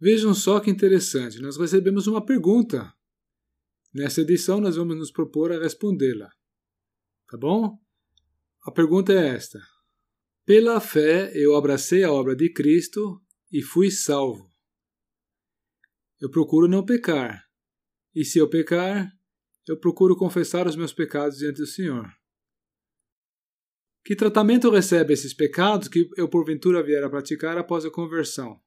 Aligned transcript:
Vejam 0.00 0.32
só 0.32 0.60
que 0.60 0.70
interessante, 0.70 1.38
nós 1.40 1.58
recebemos 1.58 2.06
uma 2.06 2.24
pergunta. 2.24 2.90
Nessa 3.92 4.22
edição, 4.22 4.58
nós 4.58 4.76
vamos 4.76 4.96
nos 4.96 5.12
propor 5.12 5.52
a 5.52 5.58
respondê-la. 5.58 6.30
Tá 7.28 7.36
bom? 7.36 7.78
A 8.62 8.70
pergunta 8.70 9.12
é 9.12 9.28
esta: 9.28 9.60
Pela 10.46 10.80
fé 10.80 11.30
eu 11.34 11.54
abracei 11.54 12.02
a 12.02 12.10
obra 12.10 12.34
de 12.34 12.50
Cristo 12.50 13.20
e 13.52 13.60
fui 13.62 13.90
salvo. 13.90 14.50
Eu 16.18 16.30
procuro 16.30 16.66
não 16.66 16.84
pecar, 16.84 17.44
e 18.14 18.24
se 18.24 18.38
eu 18.38 18.48
pecar, 18.48 19.12
eu 19.68 19.78
procuro 19.78 20.16
confessar 20.16 20.66
os 20.66 20.76
meus 20.76 20.92
pecados 20.92 21.38
diante 21.38 21.58
do 21.58 21.66
Senhor. 21.66 22.10
Que 24.02 24.16
tratamento 24.16 24.70
recebe 24.70 25.12
esses 25.12 25.34
pecados 25.34 25.88
que 25.88 26.08
eu 26.16 26.28
porventura 26.28 26.82
vier 26.82 27.04
a 27.04 27.10
praticar 27.10 27.58
após 27.58 27.84
a 27.84 27.90
conversão? 27.90 28.60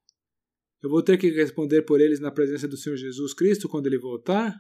Eu 0.84 0.90
vou 0.90 1.02
ter 1.02 1.18
que 1.18 1.30
responder 1.30 1.84
por 1.84 2.02
eles 2.02 2.20
na 2.20 2.30
presença 2.30 2.68
do 2.68 2.76
Senhor 2.76 2.98
Jesus 2.98 3.34
Cristo 3.34 3.70
quando 3.70 3.88
ele 3.88 3.98
voltar? 3.98 4.54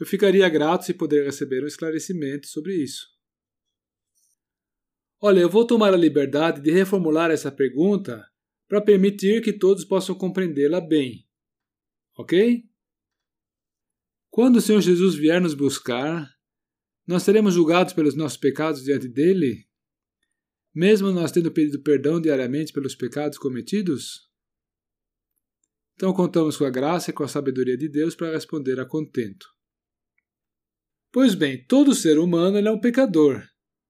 Eu 0.00 0.04
ficaria 0.04 0.48
grato 0.48 0.84
se 0.84 0.92
puder 0.92 1.24
receber 1.24 1.62
um 1.62 1.68
esclarecimento 1.68 2.48
sobre 2.48 2.74
isso. 2.74 3.06
Olha, 5.20 5.38
eu 5.38 5.48
vou 5.48 5.64
tomar 5.64 5.94
a 5.94 5.96
liberdade 5.96 6.60
de 6.60 6.72
reformular 6.72 7.30
essa 7.30 7.50
pergunta 7.50 8.28
para 8.68 8.82
permitir 8.82 9.40
que 9.40 9.52
todos 9.52 9.84
possam 9.84 10.16
compreendê-la 10.16 10.80
bem. 10.80 11.24
Ok? 12.16 12.64
Quando 14.30 14.56
o 14.56 14.60
Senhor 14.60 14.80
Jesus 14.80 15.14
vier 15.14 15.40
nos 15.40 15.54
buscar, 15.54 16.28
nós 17.06 17.22
seremos 17.22 17.54
julgados 17.54 17.92
pelos 17.92 18.16
nossos 18.16 18.36
pecados 18.36 18.82
diante 18.82 19.08
dele? 19.08 19.67
Mesmo 20.74 21.10
nós 21.10 21.32
tendo 21.32 21.50
pedido 21.50 21.82
perdão 21.82 22.20
diariamente 22.20 22.72
pelos 22.72 22.94
pecados 22.94 23.38
cometidos? 23.38 24.28
Então 25.94 26.12
contamos 26.12 26.56
com 26.56 26.64
a 26.64 26.70
graça 26.70 27.10
e 27.10 27.12
com 27.12 27.24
a 27.24 27.28
sabedoria 27.28 27.76
de 27.76 27.88
Deus 27.88 28.14
para 28.14 28.32
responder 28.32 28.78
a 28.78 28.86
contento. 28.86 29.46
Pois 31.10 31.34
bem, 31.34 31.64
todo 31.66 31.94
ser 31.94 32.18
humano 32.18 32.56
é 32.58 32.70
um 32.70 32.80
pecador, 32.80 33.42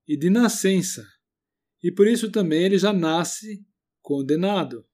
e 0.06 0.16
de 0.16 0.30
nascença, 0.30 1.06
e 1.82 1.92
por 1.92 2.06
isso 2.06 2.30
também 2.30 2.64
ele 2.64 2.78
já 2.78 2.92
nasce 2.92 3.66
condenado. 4.00 4.86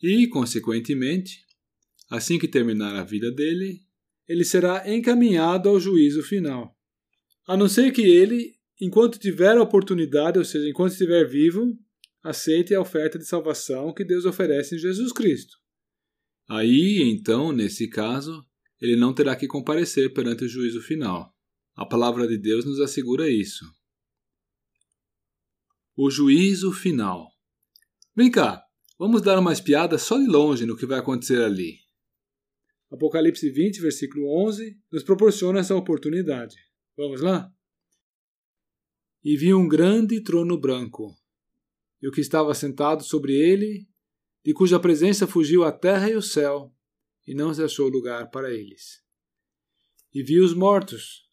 E, 0.00 0.28
consequentemente, 0.28 1.44
assim 2.10 2.38
que 2.38 2.46
terminar 2.46 2.94
a 2.94 3.04
vida 3.04 3.32
dele, 3.32 3.80
ele 4.28 4.44
será 4.44 4.88
encaminhado 4.88 5.68
ao 5.68 5.80
juízo 5.80 6.22
final. 6.22 6.78
A 7.46 7.56
não 7.56 7.68
ser 7.68 7.92
que 7.92 8.02
ele, 8.02 8.54
enquanto 8.84 9.18
tiver 9.18 9.56
a 9.56 9.62
oportunidade, 9.62 10.38
ou 10.38 10.44
seja, 10.44 10.68
enquanto 10.68 10.92
estiver 10.92 11.24
vivo, 11.24 11.76
aceite 12.22 12.74
a 12.74 12.80
oferta 12.80 13.18
de 13.18 13.26
salvação 13.26 13.92
que 13.92 14.04
Deus 14.04 14.24
oferece 14.24 14.74
em 14.74 14.78
Jesus 14.78 15.12
Cristo. 15.12 15.56
Aí, 16.48 17.00
então, 17.02 17.52
nesse 17.52 17.88
caso, 17.88 18.44
ele 18.80 18.96
não 18.96 19.14
terá 19.14 19.34
que 19.34 19.46
comparecer 19.46 20.12
perante 20.12 20.44
o 20.44 20.48
juízo 20.48 20.82
final. 20.82 21.34
A 21.74 21.86
palavra 21.86 22.28
de 22.28 22.36
Deus 22.36 22.64
nos 22.64 22.78
assegura 22.80 23.28
isso. 23.28 23.64
O 25.96 26.10
juízo 26.10 26.72
final. 26.72 27.28
Vem 28.14 28.30
cá, 28.30 28.62
vamos 28.98 29.22
dar 29.22 29.38
uma 29.38 29.52
espiada 29.52 29.96
só 29.96 30.18
de 30.18 30.26
longe 30.26 30.66
no 30.66 30.76
que 30.76 30.86
vai 30.86 30.98
acontecer 30.98 31.42
ali. 31.42 31.78
Apocalipse 32.90 33.48
20, 33.50 33.80
versículo 33.80 34.28
11, 34.46 34.76
nos 34.92 35.02
proporciona 35.02 35.60
essa 35.60 35.74
oportunidade. 35.74 36.56
Vamos 36.96 37.20
lá? 37.20 37.50
E 39.24 39.36
vi 39.38 39.54
um 39.54 39.66
grande 39.66 40.20
trono 40.20 40.58
branco, 40.58 41.16
e 42.02 42.06
o 42.06 42.12
que 42.12 42.20
estava 42.20 42.54
sentado 42.54 43.02
sobre 43.02 43.32
ele, 43.32 43.88
de 44.44 44.52
cuja 44.52 44.78
presença 44.78 45.26
fugiu 45.26 45.64
a 45.64 45.72
terra 45.72 46.10
e 46.10 46.14
o 46.14 46.20
céu, 46.20 46.70
e 47.26 47.34
não 47.34 47.54
se 47.54 47.62
achou 47.62 47.88
lugar 47.88 48.30
para 48.30 48.52
eles. 48.52 49.02
E 50.12 50.22
vi 50.22 50.38
os 50.38 50.52
mortos, 50.52 51.26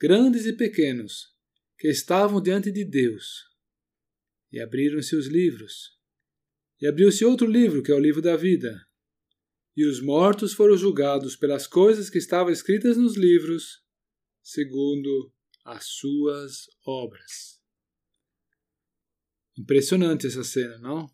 grandes 0.00 0.44
e 0.44 0.52
pequenos, 0.52 1.36
que 1.78 1.86
estavam 1.86 2.42
diante 2.42 2.72
de 2.72 2.84
Deus, 2.84 3.44
e 4.50 4.58
abriram-se 4.58 5.14
os 5.14 5.28
livros. 5.28 5.96
E 6.80 6.86
abriu-se 6.86 7.24
outro 7.24 7.46
livro, 7.46 7.82
que 7.82 7.92
é 7.92 7.94
o 7.94 8.00
livro 8.00 8.20
da 8.20 8.36
vida. 8.36 8.84
E 9.76 9.86
os 9.86 10.02
mortos 10.02 10.52
foram 10.52 10.76
julgados 10.76 11.36
pelas 11.36 11.66
coisas 11.66 12.10
que 12.10 12.18
estavam 12.18 12.52
escritas 12.52 12.96
nos 12.96 13.16
livros, 13.16 13.84
segundo 14.42 15.32
as 15.66 15.84
suas 15.84 16.68
obras. 16.86 17.60
Impressionante 19.58 20.26
essa 20.26 20.44
cena, 20.44 20.78
não? 20.78 21.10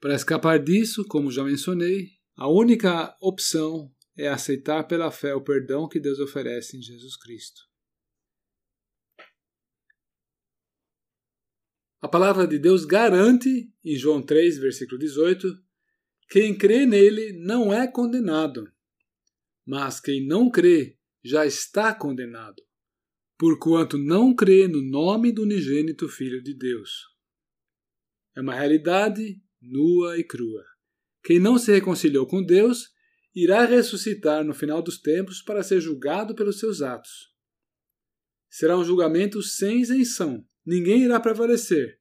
Para 0.00 0.14
escapar 0.14 0.58
disso, 0.58 1.04
como 1.06 1.30
já 1.30 1.44
mencionei, 1.44 2.12
a 2.34 2.48
única 2.48 3.14
opção 3.20 3.94
é 4.16 4.28
aceitar 4.28 4.84
pela 4.84 5.10
fé 5.10 5.34
o 5.34 5.44
perdão 5.44 5.86
que 5.86 6.00
Deus 6.00 6.18
oferece 6.18 6.78
em 6.78 6.82
Jesus 6.82 7.16
Cristo. 7.16 7.60
A 12.00 12.08
palavra 12.08 12.46
de 12.46 12.58
Deus 12.58 12.86
garante, 12.86 13.70
em 13.84 13.96
João 13.96 14.22
3, 14.22 14.56
versículo 14.56 14.98
18, 14.98 15.62
quem 16.30 16.56
crê 16.56 16.86
nele 16.86 17.34
não 17.44 17.70
é 17.70 17.86
condenado, 17.86 18.72
mas 19.66 20.00
quem 20.00 20.26
não 20.26 20.50
crê 20.50 20.99
já 21.22 21.44
está 21.44 21.94
condenado, 21.94 22.62
porquanto 23.38 23.98
não 23.98 24.34
crê 24.34 24.66
no 24.66 24.82
nome 24.82 25.32
do 25.32 25.42
unigênito 25.42 26.08
Filho 26.08 26.42
de 26.42 26.54
Deus. 26.54 27.06
É 28.36 28.40
uma 28.40 28.54
realidade 28.54 29.40
nua 29.60 30.18
e 30.18 30.24
crua. 30.24 30.64
Quem 31.22 31.38
não 31.38 31.58
se 31.58 31.70
reconciliou 31.70 32.26
com 32.26 32.42
Deus 32.42 32.88
irá 33.34 33.64
ressuscitar 33.64 34.44
no 34.44 34.54
final 34.54 34.82
dos 34.82 34.98
tempos 34.98 35.42
para 35.42 35.62
ser 35.62 35.80
julgado 35.80 36.34
pelos 36.34 36.58
seus 36.58 36.80
atos. 36.80 37.30
Será 38.48 38.76
um 38.76 38.84
julgamento 38.84 39.42
sem 39.42 39.80
isenção. 39.80 40.44
Ninguém 40.64 41.04
irá 41.04 41.20
prevalecer. 41.20 42.00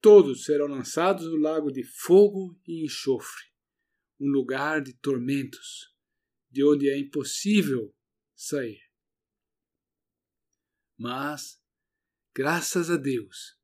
Todos 0.00 0.44
serão 0.44 0.66
lançados 0.66 1.26
no 1.26 1.36
lago 1.36 1.70
de 1.70 1.82
fogo 1.82 2.60
e 2.66 2.84
enxofre, 2.84 3.44
um 4.20 4.28
lugar 4.28 4.82
de 4.82 4.92
tormentos, 4.92 5.94
de 6.50 6.62
onde 6.62 6.88
é 6.90 6.98
impossível 6.98 7.95
sair. 8.36 8.80
Mas, 10.98 11.58
graças 12.34 12.90
a 12.90 12.96
Deus, 12.96 13.56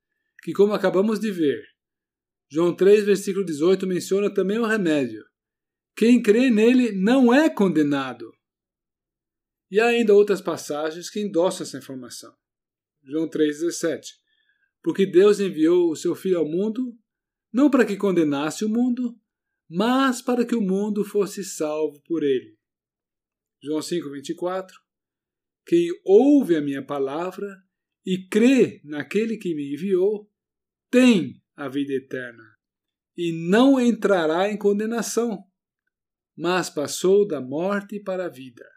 que 0.43 0.53
como 0.53 0.72
acabamos 0.72 1.21
de 1.21 1.31
ver, 1.31 1.62
João 2.50 2.75
3, 2.75 3.05
versículo 3.05 3.44
18 3.44 3.87
menciona 3.87 4.33
também 4.33 4.59
o 4.59 4.66
remédio. 4.66 5.25
Quem 5.97 6.22
crê 6.22 6.50
nele 6.50 6.93
não 6.93 7.33
é 7.33 7.49
condenado. 7.49 8.33
E 9.71 9.81
há 9.81 9.87
ainda 9.87 10.15
outras 10.15 10.41
passagens 10.41 11.09
que 11.09 11.21
endossam 11.21 11.66
essa 11.66 11.78
informação. 11.78 12.34
João 13.03 13.28
3,17. 13.28 14.03
Porque 14.83 15.06
Deus 15.06 15.41
enviou 15.41 15.91
o 15.91 15.97
seu 15.97 16.15
Filho 16.15 16.39
ao 16.39 16.44
mundo, 16.44 16.94
não 17.53 17.71
para 17.71 17.87
que 17.87 17.97
condenasse 17.97 18.65
o 18.65 18.69
mundo, 18.69 19.19
mas 19.69 20.21
para 20.21 20.44
que 20.44 20.54
o 20.54 20.60
mundo 20.60 21.04
fosse 21.04 21.43
salvo 21.43 22.03
por 22.03 22.22
ele. 22.22 22.59
João 23.62 23.80
5:24. 23.80 24.76
Quem 25.64 25.88
ouve 26.04 26.56
a 26.56 26.60
minha 26.60 26.84
palavra 26.84 27.62
e 28.04 28.26
crê 28.26 28.80
naquele 28.84 29.36
que 29.36 29.54
me 29.54 29.72
enviou, 29.72 30.28
tem 30.90 31.40
a 31.54 31.68
vida 31.68 31.92
eterna 31.92 32.42
e 33.16 33.32
não 33.32 33.80
entrará 33.80 34.50
em 34.50 34.58
condenação, 34.58 35.44
mas 36.36 36.68
passou 36.68 37.26
da 37.26 37.40
morte 37.40 38.00
para 38.00 38.26
a 38.26 38.28
vida. 38.28 38.68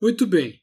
Muito 0.00 0.26
bem. 0.26 0.62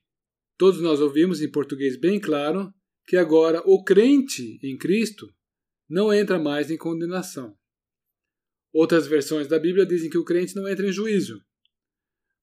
Todos 0.57 0.81
nós 0.81 1.01
ouvimos 1.01 1.41
em 1.41 1.51
português 1.51 1.99
bem 1.99 2.19
claro 2.19 2.73
que 3.05 3.17
agora 3.17 3.61
o 3.65 3.83
crente 3.83 4.57
em 4.63 4.77
Cristo 4.77 5.31
não 5.87 6.11
entra 6.11 6.39
mais 6.39 6.71
em 6.71 6.77
condenação. 6.77 7.55
Outras 8.73 9.05
versões 9.05 9.47
da 9.47 9.59
Bíblia 9.59 9.85
dizem 9.85 10.09
que 10.09 10.17
o 10.17 10.25
crente 10.25 10.55
não 10.55 10.67
entra 10.67 10.87
em 10.87 10.91
juízo, 10.91 11.39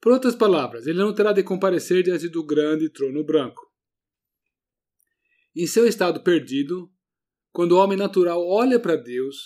por 0.03 0.11
outras 0.13 0.35
palavras, 0.35 0.89
ele 0.89 0.99
não 0.99 1.15
terá 1.15 1.33
de 1.33 1.45
comparecer 1.45 2.03
diante 2.03 2.29
do 2.29 2.45
grande 2.45 2.91
trono 2.91 3.23
branco. 3.23 3.73
Em 5.55 5.65
seu 5.65 5.87
estado 5.87 6.25
perdido, 6.25 6.93
quando 7.53 7.73
o 7.73 7.79
homem 7.79 7.97
natural 7.97 8.45
olha 8.45 8.81
para 8.81 8.97
Deus, 8.97 9.37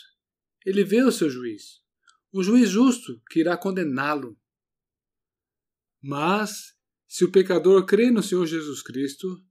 ele 0.64 0.82
vê 0.82 1.02
o 1.02 1.12
seu 1.12 1.28
juiz, 1.28 1.82
um 2.32 2.42
juiz 2.42 2.70
justo 2.70 3.20
que 3.30 3.40
irá 3.40 3.54
condená-lo. 3.54 4.34
Mas, 6.02 6.74
se 7.06 7.22
o 7.22 7.30
pecador 7.30 7.84
crê 7.84 8.10
no 8.10 8.22
Senhor 8.22 8.46
Jesus 8.46 8.82
Cristo, 8.82 9.44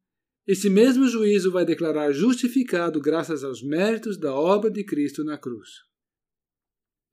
esse 0.47 0.71
mesmo 0.71 1.07
juízo 1.07 1.51
vai 1.51 1.65
declarar 1.65 2.13
justificado 2.13 2.99
graças 2.99 3.43
aos 3.43 3.61
méritos 3.61 4.17
da 4.17 4.33
obra 4.33 4.71
de 4.71 4.83
Cristo 4.83 5.23
na 5.23 5.37
cruz. 5.37 5.69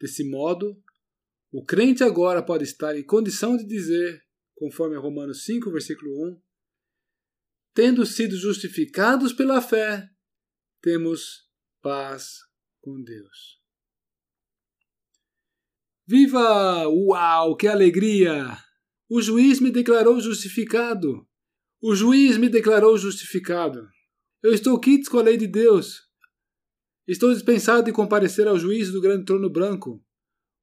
Desse 0.00 0.24
modo, 0.24 0.82
o 1.52 1.62
crente 1.62 2.02
agora 2.02 2.42
pode 2.42 2.64
estar 2.64 2.96
em 2.96 3.04
condição 3.04 3.56
de 3.56 3.66
dizer, 3.66 4.22
conforme 4.56 4.96
Romanos 4.96 5.44
5, 5.44 5.70
versículo 5.70 6.10
1, 6.30 6.40
tendo 7.74 8.06
sido 8.06 8.36
justificados 8.36 9.34
pela 9.34 9.60
fé, 9.60 10.08
temos 10.80 11.48
paz 11.82 12.38
com 12.80 13.02
Deus. 13.02 13.60
Viva! 16.06 16.88
Uau, 16.88 17.56
que 17.56 17.68
alegria! 17.68 18.56
O 19.08 19.20
juiz 19.20 19.60
me 19.60 19.70
declarou 19.70 20.18
justificado. 20.20 21.28
O 21.82 21.94
juiz 21.94 22.38
me 22.38 22.48
declarou 22.48 22.96
justificado. 22.96 23.86
Eu 24.42 24.54
estou 24.54 24.80
quites 24.80 25.08
com 25.08 25.18
a 25.18 25.22
lei 25.22 25.36
de 25.36 25.46
Deus. 25.46 26.00
Estou 27.06 27.32
dispensado 27.32 27.84
de 27.84 27.92
comparecer 27.92 28.48
ao 28.48 28.58
juízo 28.58 28.92
do 28.92 29.00
grande 29.00 29.26
trono 29.26 29.50
branco. 29.50 30.02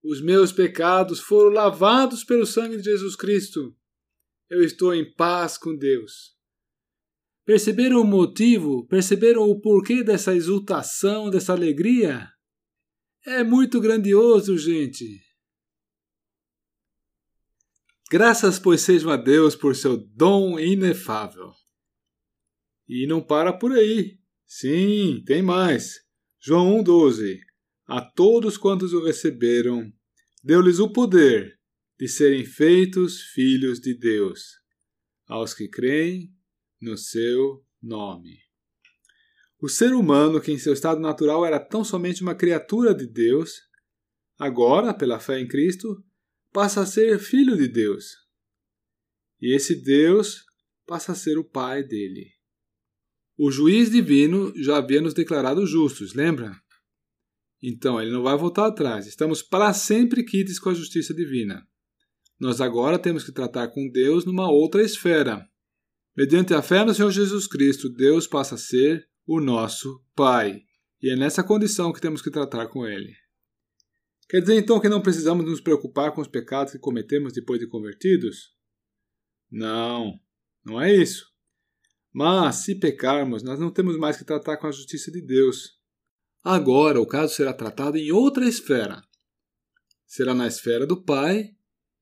Os 0.04 0.22
meus 0.22 0.51
pecados 0.51 1.19
foram 1.19 1.51
lavados 1.51 2.24
pelo 2.24 2.46
sangue 2.46 2.78
de 2.78 2.84
Jesus 2.84 3.16
Cristo. 3.16 3.75
Eu 4.50 4.63
estou 4.63 4.94
em 4.94 5.13
paz 5.13 5.57
com 5.57 5.75
Deus. 5.75 6.38
Perceberam 7.46 8.01
o 8.01 8.06
motivo? 8.06 8.88
Perceberam 8.88 9.50
o 9.50 9.60
porquê 9.60 10.04
dessa 10.04 10.34
exultação, 10.36 11.30
dessa 11.30 11.51
alegria? 11.51 12.30
É 13.25 13.44
muito 13.44 13.81
grandioso, 13.81 14.57
gente. 14.57 15.22
Graças, 18.10 18.57
pois, 18.57 18.81
sejam 18.81 19.12
a 19.12 19.18
Deus 19.18 19.56
por 19.56 19.75
seu 19.75 19.98
dom 19.98 20.57
inefável. 20.57 21.51
E 22.88 23.06
não 23.06 23.22
para 23.22 23.51
por 23.51 23.74
aí. 23.74 24.18
Sim, 24.48 25.22
tem 25.25 25.44
mais. 25.44 26.00
João 26.40 26.81
1,12 26.84 27.49
A 27.91 28.01
todos 28.01 28.56
quantos 28.56 28.94
o 28.94 29.03
receberam, 29.03 29.91
deu-lhes 30.44 30.77
o 30.77 30.94
poder 30.94 31.59
de 32.00 32.07
serem 32.07 32.45
feitos 32.45 33.19
filhos 33.19 33.80
de 33.80 33.95
Deus, 33.95 34.59
aos 35.25 35.56
que 35.56 35.68
creem 35.68 36.31
no 36.80 36.95
seu 36.95 37.65
nome. 37.81 38.38
O 39.59 39.68
ser 39.68 39.91
humano, 39.91 40.39
que 40.39 40.51
em 40.51 40.59
seu 40.59 40.71
estado 40.71 41.01
natural 41.01 41.44
era 41.44 41.59
tão 41.59 41.83
somente 41.83 42.21
uma 42.21 42.36
criatura 42.36 42.94
de 42.94 43.07
Deus, 43.07 43.59
agora, 44.38 44.94
pela 44.94 45.19
fé 45.19 45.39
em 45.39 45.47
Cristo, 45.47 46.06
passa 46.53 46.81
a 46.81 46.86
ser 46.86 47.18
filho 47.18 47.57
de 47.57 47.68
Deus. 47.68 48.06
E 49.41 49.56
esse 49.56 49.74
Deus 49.81 50.45
passa 50.86 51.13
a 51.13 51.15
ser 51.15 51.39
o 51.39 51.44
Pai 51.44 51.83
dele. 51.83 52.33
O 53.36 53.50
juiz 53.50 53.89
divino 53.89 54.53
já 54.62 54.77
havia 54.77 55.01
nos 55.01 55.15
declarado 55.15 55.65
justos, 55.65 56.13
lembra? 56.13 56.56
Então, 57.61 58.01
ele 58.01 58.11
não 58.11 58.23
vai 58.23 58.38
voltar 58.38 58.67
atrás. 58.67 59.06
Estamos 59.06 59.41
para 59.41 59.73
sempre 59.73 60.23
quites 60.23 60.59
com 60.59 60.69
a 60.69 60.73
justiça 60.73 61.13
divina. 61.13 61.67
Nós 62.39 62.61
agora 62.61 62.97
temos 62.97 63.23
que 63.23 63.33
tratar 63.33 63.67
com 63.69 63.89
Deus 63.89 64.25
numa 64.25 64.50
outra 64.50 64.81
esfera. 64.81 65.45
Mediante 66.15 66.53
a 66.53 66.61
fé 66.61 66.83
no 66.85 66.94
Senhor 66.94 67.11
Jesus 67.11 67.47
Cristo, 67.47 67.89
Deus 67.89 68.27
passa 68.27 68.56
a 68.56 68.57
ser 68.57 69.07
o 69.27 69.41
nosso 69.41 70.01
Pai. 70.15 70.61
E 71.01 71.11
é 71.11 71.15
nessa 71.15 71.44
condição 71.44 71.91
que 71.94 72.01
temos 72.01 72.21
que 72.21 72.31
tratar 72.31 72.67
com 72.67 72.85
Ele. 72.85 73.13
Quer 74.29 74.41
dizer 74.41 74.57
então 74.57 74.79
que 74.79 74.88
não 74.88 75.01
precisamos 75.01 75.45
nos 75.45 75.59
preocupar 75.59 76.13
com 76.13 76.21
os 76.21 76.27
pecados 76.27 76.73
que 76.73 76.79
cometemos 76.79 77.33
depois 77.33 77.59
de 77.59 77.67
convertidos? 77.67 78.53
Não, 79.51 80.13
não 80.63 80.79
é 80.79 80.94
isso. 80.94 81.25
Mas, 82.13 82.57
se 82.57 82.75
pecarmos, 82.75 83.44
nós 83.44 83.59
não 83.59 83.71
temos 83.71 83.97
mais 83.97 84.17
que 84.17 84.25
tratar 84.25 84.57
com 84.57 84.67
a 84.67 84.71
justiça 84.71 85.12
de 85.12 85.21
Deus. 85.21 85.78
Agora 86.44 87.00
o 87.00 87.07
caso 87.07 87.36
será 87.36 87.53
tratado 87.53 87.97
em 87.97 88.12
outra 88.12 88.47
esfera. 88.47 89.03
Será 90.06 90.33
na 90.33 90.47
esfera 90.47 90.86
do 90.86 91.03
Pai 91.03 91.50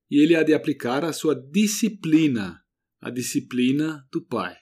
e 0.09 0.21
ele 0.21 0.35
há 0.35 0.43
de 0.43 0.53
aplicar 0.53 1.03
a 1.03 1.11
sua 1.11 1.35
disciplina, 1.35 2.63
a 3.01 3.09
disciplina 3.09 4.07
do 4.11 4.25
Pai. 4.25 4.55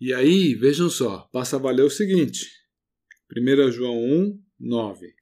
E 0.00 0.14
aí, 0.14 0.54
vejam 0.54 0.88
só, 0.88 1.28
passa 1.32 1.56
a 1.56 1.58
valer 1.58 1.82
o 1.82 1.90
seguinte: 1.90 2.46
1 3.36 3.72
João 3.72 3.98
1, 3.98 4.42
9 4.60 5.18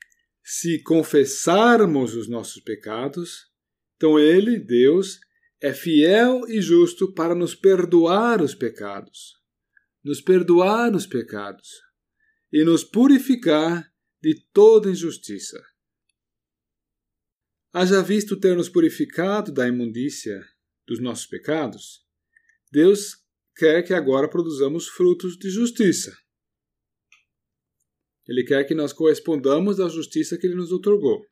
se 0.48 0.80
confessarmos 0.84 2.14
os 2.14 2.28
nossos 2.28 2.62
pecados, 2.62 3.50
então 3.96 4.16
Ele, 4.16 4.60
Deus, 4.60 5.18
é 5.60 5.72
fiel 5.72 6.48
e 6.48 6.60
justo 6.60 7.12
para 7.12 7.34
nos 7.34 7.52
perdoar 7.52 8.40
os 8.40 8.54
pecados, 8.54 9.34
nos 10.04 10.20
perdoar 10.20 10.94
os 10.94 11.04
pecados 11.04 11.68
e 12.56 12.64
nos 12.64 12.82
purificar 12.82 13.86
de 14.22 14.34
toda 14.50 14.90
injustiça. 14.90 15.62
Haja 17.70 18.02
visto 18.02 18.40
ter 18.40 18.56
nos 18.56 18.66
purificado 18.66 19.52
da 19.52 19.68
imundícia 19.68 20.42
dos 20.86 20.98
nossos 20.98 21.26
pecados, 21.26 22.02
Deus 22.72 23.22
quer 23.54 23.82
que 23.82 23.92
agora 23.92 24.26
produzamos 24.26 24.88
frutos 24.88 25.36
de 25.36 25.50
justiça. 25.50 26.16
Ele 28.26 28.42
quer 28.42 28.64
que 28.64 28.74
nós 28.74 28.90
correspondamos 28.90 29.78
à 29.78 29.90
justiça 29.90 30.38
que 30.38 30.46
ele 30.46 30.56
nos 30.56 30.72
otorgou. 30.72 31.26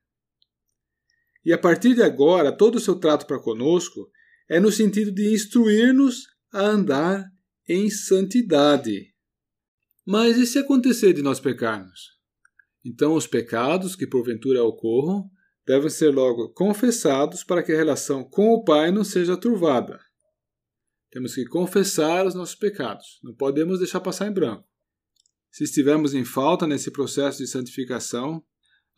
E 1.42 1.54
a 1.54 1.58
partir 1.58 1.94
de 1.94 2.02
agora, 2.02 2.54
todo 2.54 2.74
o 2.74 2.80
seu 2.80 3.00
trato 3.00 3.26
para 3.26 3.40
conosco 3.40 4.10
é 4.46 4.60
no 4.60 4.70
sentido 4.70 5.10
de 5.10 5.32
instruir-nos 5.32 6.26
a 6.52 6.60
andar 6.66 7.24
em 7.66 7.88
santidade. 7.88 9.13
Mas 10.06 10.36
e 10.36 10.46
se 10.46 10.58
acontecer 10.58 11.12
de 11.12 11.22
nós 11.22 11.40
pecarmos? 11.40 12.14
Então, 12.84 13.14
os 13.14 13.26
pecados 13.26 13.96
que 13.96 14.06
porventura 14.06 14.62
ocorram 14.62 15.30
devem 15.66 15.88
ser 15.88 16.10
logo 16.10 16.50
confessados 16.50 17.42
para 17.42 17.62
que 17.62 17.72
a 17.72 17.76
relação 17.76 18.22
com 18.22 18.52
o 18.52 18.62
Pai 18.62 18.90
não 18.90 19.02
seja 19.02 19.36
turvada. 19.36 19.98
Temos 21.10 21.34
que 21.34 21.44
confessar 21.46 22.26
os 22.26 22.34
nossos 22.34 22.54
pecados, 22.54 23.18
não 23.22 23.34
podemos 23.34 23.78
deixar 23.78 24.00
passar 24.00 24.28
em 24.28 24.32
branco 24.32 24.68
se 25.54 25.62
estivermos 25.62 26.14
em 26.14 26.24
falta 26.24 26.66
nesse 26.66 26.90
processo 26.90 27.38
de 27.38 27.46
santificação, 27.46 28.42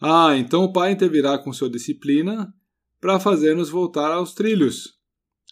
ah, 0.01 0.35
então 0.39 0.65
o 0.65 0.73
Pai 0.73 0.91
intervirá 0.91 1.37
com 1.37 1.53
sua 1.53 1.69
disciplina 1.69 2.51
para 2.99 3.21
fazer-nos 3.21 3.69
voltar 3.69 4.11
aos 4.11 4.33
trilhos, 4.33 4.95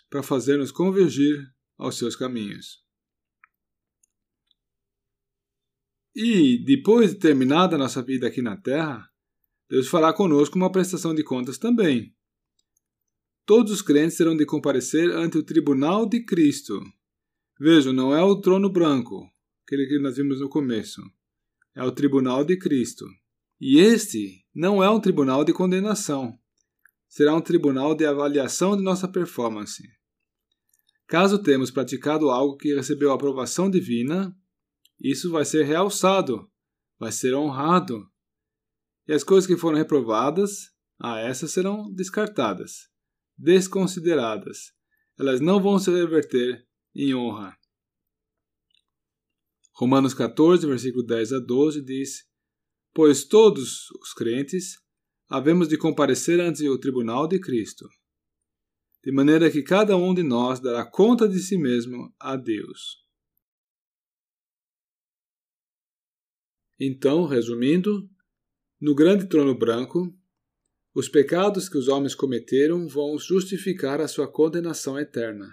para 0.09 0.23
fazer-nos 0.23 0.73
convergir 0.73 1.37
aos 1.77 1.99
seus 1.99 2.17
caminhos. 2.17 2.83
E, 6.15 6.59
depois 6.65 7.13
de 7.13 7.19
terminada 7.19 7.77
nossa 7.77 8.01
vida 8.03 8.29
aqui 8.29 8.41
na 8.41 8.57
Terra, 8.57 9.11
Deus 9.69 9.89
fará 9.89 10.13
conosco 10.13 10.57
uma 10.57 10.71
prestação 10.71 11.15
de 11.15 11.25
contas 11.25 11.59
também. 11.59 12.15
Todos 13.45 13.73
os 13.73 13.83
crentes 13.83 14.17
terão 14.17 14.37
de 14.37 14.47
comparecer 14.47 15.11
ante 15.11 15.37
o 15.37 15.43
tribunal 15.43 16.07
de 16.07 16.25
Cristo. 16.25 16.81
Vejam, 17.59 17.93
não 17.93 18.15
é 18.15 18.23
o 18.23 18.41
trono 18.41 18.71
branco, 18.71 19.29
aquele 19.65 19.87
que 19.87 19.99
nós 19.99 20.17
vimos 20.17 20.41
no 20.41 20.49
começo. 20.49 21.03
É 21.75 21.83
o 21.83 21.93
tribunal 21.93 22.45
de 22.45 22.57
Cristo. 22.57 23.05
E 23.61 23.79
este 23.79 24.45
não 24.55 24.83
é 24.83 24.89
um 24.89 25.01
tribunal 25.01 25.45
de 25.45 25.53
condenação. 25.53 26.39
Será 27.09 27.35
um 27.35 27.41
tribunal 27.41 27.95
de 27.95 28.07
avaliação 28.07 28.77
de 28.77 28.83
nossa 28.83 29.09
performance. 29.09 29.83
Caso 31.07 31.43
temos 31.43 31.71
praticado 31.71 32.31
algo 32.31 32.57
que 32.57 32.75
recebeu 32.75 33.13
aprovação 33.13 33.71
divina, 33.71 34.37
isso 35.01 35.31
vai 35.31 35.45
ser 35.45 35.65
realçado, 35.65 36.51
vai 36.99 37.13
ser 37.13 37.35
honrado. 37.35 38.09
E 39.07 39.13
as 39.13 39.23
coisas 39.23 39.47
que 39.47 39.57
foram 39.57 39.77
reprovadas, 39.77 40.73
a 40.99 41.19
essas 41.19 41.51
serão 41.51 41.93
descartadas, 41.93 42.89
desconsideradas. 43.37 44.73
Elas 45.19 45.41
não 45.41 45.61
vão 45.61 45.79
se 45.79 45.91
reverter 45.91 46.67
em 46.95 47.15
honra. 47.15 47.57
Romanos 49.73 50.15
14, 50.15 50.67
versículo 50.67 51.05
10 51.05 51.33
a 51.33 51.39
12 51.41 51.83
diz: 51.83 52.25
Pois 52.93 53.25
todos 53.25 53.91
os 54.01 54.13
crentes 54.15 54.79
havemos 55.29 55.69
de 55.69 55.77
comparecer 55.77 56.41
ante 56.41 56.69
o 56.69 56.79
tribunal 56.79 57.27
de 57.27 57.41
Cristo, 57.41 57.89
de 59.03 59.11
maneira 59.11 59.51
que 59.51 59.63
cada 59.63 59.97
um 59.97 60.15
de 60.15 60.23
nós 60.23 60.61
dará 60.61 60.89
conta 60.89 61.29
de 61.29 61.41
si 61.41 61.59
mesmo 61.59 62.15
a 62.21 62.37
Deus. 62.37 63.04
Então, 66.85 67.25
resumindo, 67.25 68.09
no 68.81 68.95
grande 68.95 69.27
trono 69.27 69.57
branco, 69.57 70.13
os 70.95 71.09
pecados 71.09 71.69
que 71.69 71.79
os 71.79 71.89
homens 71.89 72.15
cometeram 72.15 72.87
vão 72.87 73.19
justificar 73.19 74.01
a 74.01 74.09
sua 74.09 74.31
condenação 74.31 74.99
eterna 74.99 75.49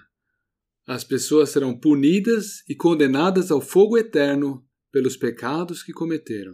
as 0.85 1.03
pessoas 1.03 1.49
serão 1.49 1.77
punidas 1.77 2.67
e 2.67 2.75
condenadas 2.75 3.51
ao 3.51 3.61
fogo 3.61 3.97
eterno 3.97 4.65
pelos 4.91 5.15
pecados 5.15 5.83
que 5.83 5.93
cometeram. 5.93 6.53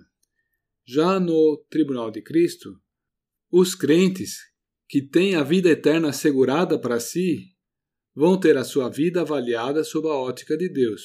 Já 0.85 1.19
no 1.19 1.57
tribunal 1.69 2.11
de 2.11 2.21
Cristo, 2.21 2.79
os 3.51 3.73
crentes 3.73 4.37
que 4.87 5.01
têm 5.01 5.35
a 5.35 5.43
vida 5.43 5.69
eterna 5.69 6.09
assegurada 6.09 6.79
para 6.79 6.99
si 6.99 7.55
vão 8.13 8.39
ter 8.39 8.57
a 8.57 8.63
sua 8.63 8.89
vida 8.89 9.21
avaliada 9.21 9.83
sob 9.83 10.07
a 10.07 10.13
ótica 10.13 10.57
de 10.57 10.69
Deus. 10.69 11.03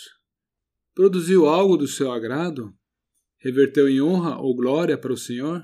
Produziu 0.94 1.46
algo 1.46 1.76
do 1.76 1.86
seu 1.86 2.12
agrado? 2.12 2.74
Reverteu 3.42 3.88
em 3.88 4.00
honra 4.00 4.38
ou 4.38 4.54
glória 4.54 4.96
para 4.96 5.12
o 5.12 5.16
Senhor? 5.16 5.62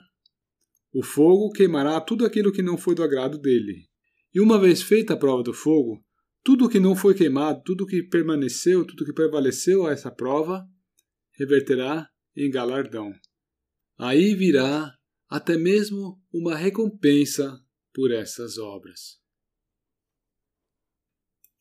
O 0.92 1.02
fogo 1.02 1.50
queimará 1.50 2.00
tudo 2.00 2.26
aquilo 2.26 2.52
que 2.52 2.62
não 2.62 2.76
foi 2.76 2.94
do 2.94 3.04
agrado 3.04 3.38
dele. 3.38 3.88
E 4.34 4.40
uma 4.40 4.58
vez 4.58 4.82
feita 4.82 5.14
a 5.14 5.16
prova 5.16 5.42
do 5.42 5.54
fogo, 5.54 6.04
tudo 6.42 6.68
que 6.68 6.80
não 6.80 6.96
foi 6.96 7.14
queimado, 7.14 7.62
tudo 7.64 7.86
que 7.86 8.02
permaneceu, 8.02 8.84
tudo 8.84 9.04
que 9.04 9.12
prevaleceu 9.12 9.86
a 9.86 9.92
essa 9.92 10.10
prova, 10.10 10.66
reverterá 11.38 12.08
em 12.36 12.50
galardão. 12.50 13.12
Aí 13.96 14.34
virá 14.34 14.92
até 15.28 15.56
mesmo 15.56 16.20
uma 16.32 16.56
recompensa 16.56 17.60
por 17.94 18.10
essas 18.10 18.58
obras. 18.58 19.17